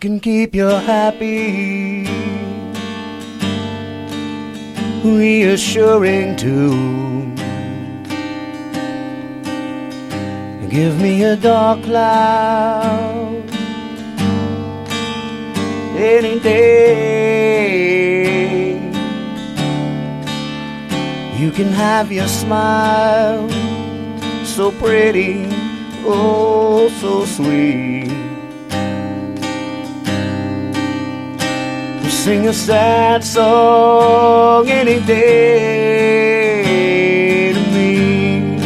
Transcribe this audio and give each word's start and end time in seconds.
keep 0.00 0.54
you 0.54 0.66
happy. 0.66 2.06
Reassuring 5.02 6.36
too. 6.36 7.34
Give 10.68 11.00
me 11.00 11.22
a 11.24 11.36
dark 11.36 11.82
cloud 11.84 13.44
any 15.96 16.38
day. 16.40 16.76
You 21.38 21.50
can 21.50 21.72
have 21.72 22.12
your 22.12 22.28
smile 22.28 23.48
so 24.44 24.70
pretty, 24.72 25.46
oh 26.04 26.88
so 27.00 27.24
sweet. 27.24 28.25
Sing 32.08 32.48
a 32.48 32.52
sad 32.52 33.24
song 33.24 34.68
any 34.68 34.98
day 35.06 36.62
to 37.52 37.60
me. 37.74 38.58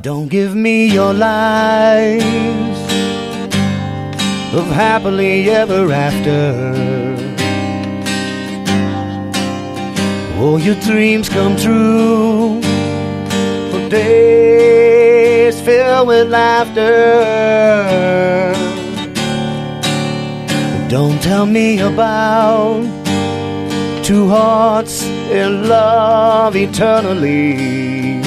Don't 0.00 0.28
give 0.28 0.54
me 0.54 0.86
your 0.86 1.12
lies 1.12 2.22
of 4.54 4.66
happily 4.66 5.50
ever 5.50 5.92
after. 5.92 7.16
Oh, 10.40 10.56
your 10.58 10.76
dreams 10.76 11.28
come 11.28 11.56
true 11.56 12.60
for 13.70 13.88
days 13.88 15.60
filled 15.60 16.06
with 16.06 16.28
laughter. 16.30 16.98
Don't 20.88 21.20
tell 21.20 21.44
me 21.44 21.80
about 21.80 22.82
two 24.02 24.26
hearts 24.26 25.04
in 25.04 25.68
love 25.68 26.56
eternally. 26.56 28.22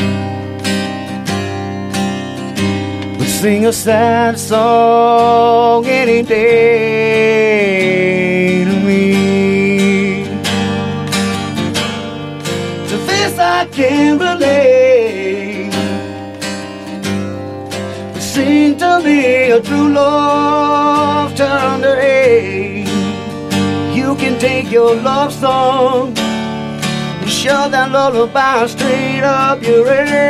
But 3.17 3.27
sing 3.27 3.65
a 3.65 3.73
sad 3.73 4.37
song 4.37 5.87
any 5.87 6.21
day 6.21 6.43
to 8.63 8.75
me. 8.85 10.25
To 12.89 12.97
this 13.07 13.39
I 13.39 13.65
can 13.71 14.19
A 19.11 19.59
true 19.61 19.89
love 19.89 21.35
turned 21.35 21.83
to 21.83 21.95
hate. 21.95 22.87
You 23.93 24.15
can 24.15 24.39
take 24.39 24.71
your 24.71 24.95
love 24.95 25.33
song 25.33 26.17
and 26.17 27.29
shove 27.29 27.71
that 27.71 27.91
lullaby 27.91 28.67
straight 28.67 29.19
up 29.21 29.61
your 29.61 29.85
ass. 29.89 30.21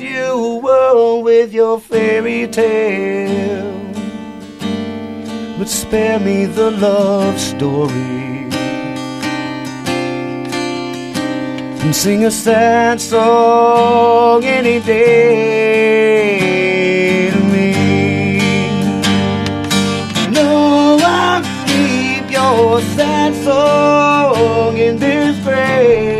You 0.00 0.58
whirl 0.60 1.22
with 1.22 1.52
your 1.52 1.78
fairy 1.78 2.48
tale, 2.48 3.72
but 5.56 5.68
spare 5.68 6.18
me 6.18 6.46
the 6.46 6.72
love 6.72 7.38
story. 7.38 8.39
and 11.82 11.96
sing 11.96 12.24
a 12.24 12.30
sad 12.30 13.00
song 13.00 14.44
any 14.44 14.80
day 14.80 16.10
to 17.30 17.38
me. 17.52 18.38
No, 20.30 20.98
I'll 21.02 21.42
keep 21.66 22.30
your 22.30 22.80
sad 22.96 23.34
song 23.44 24.76
in 24.76 24.98
this 24.98 25.38
grave. 25.42 26.19